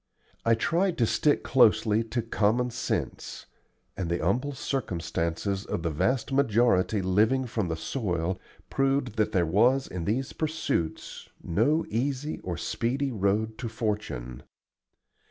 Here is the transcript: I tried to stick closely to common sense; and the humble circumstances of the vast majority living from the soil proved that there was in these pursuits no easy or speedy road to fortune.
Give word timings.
I 0.43 0.55
tried 0.55 0.97
to 0.97 1.05
stick 1.05 1.43
closely 1.43 2.03
to 2.05 2.23
common 2.23 2.71
sense; 2.71 3.45
and 3.95 4.09
the 4.09 4.17
humble 4.17 4.53
circumstances 4.53 5.63
of 5.63 5.83
the 5.83 5.91
vast 5.91 6.31
majority 6.31 7.03
living 7.03 7.45
from 7.45 7.67
the 7.67 7.75
soil 7.75 8.39
proved 8.71 9.15
that 9.17 9.31
there 9.31 9.45
was 9.45 9.85
in 9.87 10.05
these 10.05 10.33
pursuits 10.33 11.29
no 11.43 11.85
easy 11.87 12.39
or 12.39 12.57
speedy 12.57 13.11
road 13.11 13.59
to 13.59 13.69
fortune. 13.69 14.41